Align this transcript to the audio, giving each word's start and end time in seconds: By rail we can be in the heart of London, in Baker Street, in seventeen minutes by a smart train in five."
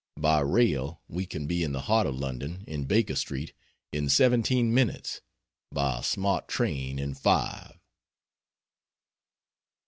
By 0.17 0.39
rail 0.39 0.99
we 1.07 1.27
can 1.27 1.45
be 1.45 1.63
in 1.63 1.73
the 1.73 1.81
heart 1.81 2.07
of 2.07 2.15
London, 2.17 2.63
in 2.65 2.85
Baker 2.85 3.13
Street, 3.15 3.53
in 3.91 4.09
seventeen 4.09 4.73
minutes 4.73 5.21
by 5.71 5.99
a 5.99 6.03
smart 6.03 6.47
train 6.47 6.97
in 6.97 7.13
five." 7.13 7.77